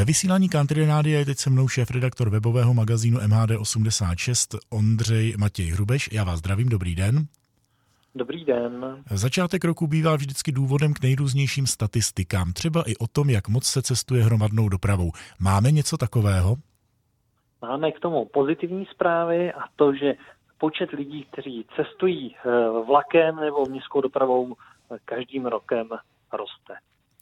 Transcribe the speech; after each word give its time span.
Ve 0.00 0.04
vysílání 0.04 0.48
Country 0.48 0.86
Rádia 0.86 1.18
je 1.18 1.24
teď 1.24 1.38
se 1.38 1.50
mnou 1.50 1.68
šéf-redaktor 1.68 2.30
webového 2.30 2.74
magazínu 2.74 3.18
MHD86 3.18 4.58
Ondřej 4.70 5.34
Matěj 5.38 5.66
Hrubeš. 5.66 6.08
Já 6.12 6.24
vás 6.24 6.38
zdravím, 6.38 6.68
dobrý 6.68 6.94
den. 6.94 7.26
Dobrý 8.14 8.44
den. 8.44 9.02
Začátek 9.10 9.64
roku 9.64 9.86
bývá 9.86 10.16
vždycky 10.16 10.52
důvodem 10.52 10.94
k 10.94 11.02
nejrůznějším 11.02 11.66
statistikám, 11.66 12.52
třeba 12.52 12.82
i 12.86 12.96
o 12.96 13.06
tom, 13.06 13.30
jak 13.30 13.48
moc 13.48 13.64
se 13.64 13.82
cestuje 13.82 14.24
hromadnou 14.24 14.68
dopravou. 14.68 15.10
Máme 15.40 15.70
něco 15.70 15.96
takového? 15.96 16.56
Máme 17.62 17.92
k 17.92 18.00
tomu 18.00 18.24
pozitivní 18.24 18.86
zprávy 18.90 19.52
a 19.52 19.60
to, 19.76 19.94
že 19.94 20.14
počet 20.58 20.90
lidí, 20.90 21.26
kteří 21.32 21.66
cestují 21.76 22.36
eh, 22.36 22.50
vlakem 22.86 23.36
nebo 23.36 23.66
městskou 23.66 24.00
dopravou 24.00 24.54
eh, 24.54 24.96
každým 25.04 25.46
rokem 25.46 25.88
roste. 26.32 26.74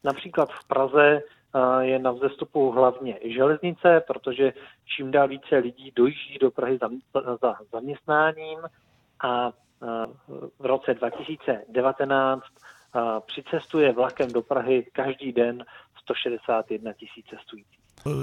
Například 0.04 0.48
v 0.52 0.68
Praze 0.68 1.20
je 1.80 1.98
na 1.98 2.12
vzestupu 2.12 2.70
hlavně 2.70 3.18
železnice, 3.34 4.02
protože 4.06 4.52
čím 4.96 5.10
dál 5.10 5.28
více 5.28 5.56
lidí 5.56 5.92
dojíždí 5.96 6.38
do 6.40 6.50
Prahy 6.50 6.78
za, 6.78 6.88
za 7.42 7.54
zaměstnáním 7.72 8.58
a 9.24 9.52
v 10.58 10.66
roce 10.66 10.94
2019 10.94 12.42
přicestuje 13.26 13.92
vlakem 13.92 14.32
do 14.32 14.42
Prahy 14.42 14.86
každý 14.92 15.32
den 15.32 15.64
161 16.02 16.92
tisíc 16.92 17.26
cestujících. 17.26 17.78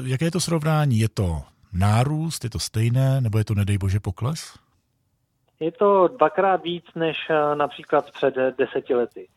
Jaké 0.06 0.26
je 0.26 0.32
to 0.32 0.40
srovnání? 0.40 1.00
Je 1.00 1.10
to 1.10 1.42
nárůst, 1.74 2.44
je 2.44 2.50
to 2.50 2.60
stejné, 2.60 3.22
nebo 3.22 3.38
je 3.38 3.46
to 3.46 3.54
nedej 3.54 3.78
bože 3.78 4.00
pokles? 4.00 4.60
Je 5.60 5.72
to 5.72 6.08
dvakrát 6.08 6.64
víc 6.64 6.86
než 6.96 7.18
například 7.54 8.12
před 8.12 8.36
deseti 8.58 8.96
lety. 8.96 9.28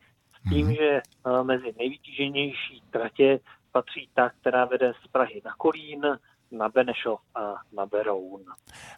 S 0.40 0.50
tím, 0.50 0.66
hmm. 0.66 0.74
že 0.74 1.00
mezi 1.42 1.74
nejvytíženější 1.78 2.82
tratě 2.90 3.40
patří 3.78 4.08
ta, 4.14 4.30
která 4.40 4.64
vede 4.64 4.92
z 5.04 5.08
Prahy 5.08 5.42
na 5.44 5.54
Kolín, 5.58 6.02
na 6.50 6.68
Benešov 6.68 7.20
a 7.34 7.54
na 7.72 7.86
Beroun. 7.86 8.44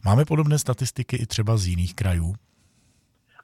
Máme 0.05 0.25
podobné 0.25 0.59
statistiky 0.59 1.17
i 1.17 1.27
třeba 1.27 1.57
z 1.57 1.67
jiných 1.67 1.95
krajů? 1.95 2.35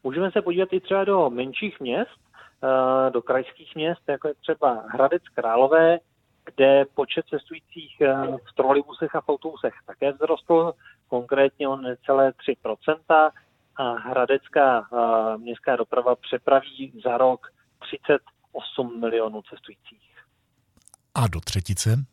Můžeme 0.03 0.31
se 0.31 0.43
podívat 0.43 0.73
i 0.73 0.81
třeba 0.81 1.05
do 1.05 1.31
menších 1.31 1.81
měst, 1.81 2.21
eh, 2.65 3.11
do 3.11 3.23
krajských 3.23 3.75
měst, 3.75 4.03
jako 4.09 4.29
je 4.29 4.35
třeba 4.35 4.85
Hradec 4.93 5.23
Králové, 5.35 5.99
kde 6.45 6.85
počet 6.95 7.25
cestujících 7.31 8.01
eh, 8.01 8.15
v 8.51 8.55
trolejbusech 8.55 9.15
a 9.15 9.21
v 9.21 9.29
autobusech 9.29 9.75
také 9.87 10.13
vzrostl, 10.13 10.73
konkrétně 11.09 11.69
o 11.69 11.77
necelé 11.77 12.33
3 12.33 12.57
a 13.77 13.93
hradecká 13.93 14.89
eh, 14.93 15.39
městská 15.39 15.77
doprava 15.77 16.17
přepraví 16.17 17.01
za 17.05 17.19
rok 17.19 17.47
38 17.83 19.01
milionů 19.01 19.43
cestujících. 19.43 20.16
A 21.17 21.27
do 21.29 21.41
třetice? 21.41 22.05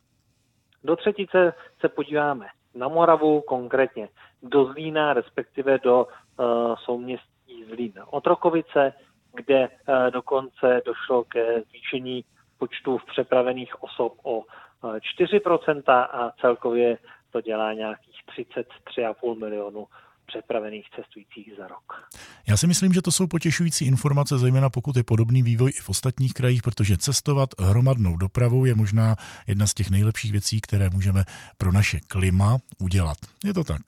Do 0.84 0.96
třetice 0.96 1.52
se 1.80 1.88
podíváme 1.88 2.46
na 2.74 2.88
Moravu, 2.88 3.40
konkrétně 3.40 4.08
do 4.42 4.64
Zlína, 4.64 5.12
respektive 5.12 5.78
do 5.78 6.06
uh, 6.06 6.46
souměstí 6.76 7.64
Zlín 7.68 7.92
Otrokovice, 8.06 8.92
kde 9.34 9.68
eh, 9.68 10.10
dokonce 10.10 10.80
došlo 10.86 11.24
ke 11.24 11.62
zvýšení 11.62 12.24
počtu 12.58 12.98
přepravených 13.06 13.82
osob 13.82 14.12
o 14.22 14.42
4% 14.82 15.82
eh, 15.88 15.92
a 15.92 16.30
celkově 16.40 16.98
to 17.30 17.40
dělá 17.40 17.72
nějakých 17.72 18.20
33,5 18.38 19.38
milionů 19.38 19.86
přepravených 20.26 20.86
cestujících 20.96 21.52
za 21.58 21.68
rok. 21.68 22.08
Já 22.48 22.56
si 22.56 22.66
myslím, 22.66 22.92
že 22.92 23.02
to 23.02 23.12
jsou 23.12 23.26
potěšující 23.26 23.86
informace, 23.86 24.38
zejména 24.38 24.70
pokud 24.70 24.96
je 24.96 25.04
podobný 25.04 25.42
vývoj 25.42 25.70
i 25.70 25.80
v 25.80 25.88
ostatních 25.88 26.34
krajích, 26.34 26.62
protože 26.62 26.96
cestovat 26.96 27.48
hromadnou 27.60 28.16
dopravou 28.16 28.64
je 28.64 28.74
možná 28.74 29.16
jedna 29.46 29.66
z 29.66 29.74
těch 29.74 29.90
nejlepších 29.90 30.32
věcí, 30.32 30.60
které 30.60 30.90
můžeme 30.90 31.24
pro 31.58 31.72
naše 31.72 32.00
klima 32.08 32.58
udělat. 32.80 33.16
Je 33.44 33.54
to 33.54 33.64
tak? 33.64 33.80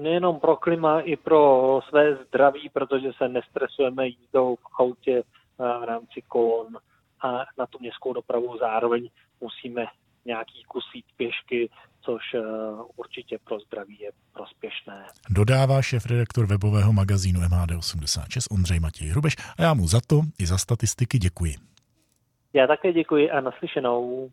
nejenom 0.00 0.40
pro 0.40 0.56
klima, 0.56 1.00
i 1.00 1.16
pro 1.16 1.80
své 1.88 2.16
zdraví, 2.16 2.68
protože 2.72 3.12
se 3.12 3.28
nestresujeme 3.28 4.08
jízdou 4.08 4.56
v 4.56 4.80
autě 4.80 5.22
v 5.58 5.84
rámci 5.84 6.22
kolon 6.28 6.76
a 7.22 7.44
na 7.58 7.66
tu 7.66 7.78
městskou 7.80 8.12
dopravu 8.12 8.58
zároveň 8.58 9.08
musíme 9.40 9.86
nějaký 10.24 10.64
kus 10.68 10.84
jít 10.94 11.04
pěšky, 11.16 11.70
což 12.00 12.22
určitě 12.96 13.38
pro 13.44 13.60
zdraví 13.60 14.00
je 14.00 14.10
prospěšné. 14.32 15.06
Dodává 15.30 15.82
šéf-redaktor 15.82 16.46
webového 16.46 16.92
magazínu 16.92 17.40
MHD86 17.40 18.54
Ondřej 18.54 18.80
Matěj 18.80 19.08
Hrubeš 19.08 19.36
a 19.58 19.62
já 19.62 19.74
mu 19.74 19.86
za 19.86 20.00
to 20.06 20.20
i 20.38 20.46
za 20.46 20.58
statistiky 20.58 21.18
děkuji. 21.18 21.54
Já 22.52 22.66
také 22.66 22.92
děkuji 22.92 23.30
a 23.30 23.40
naslyšenou. 23.40 24.30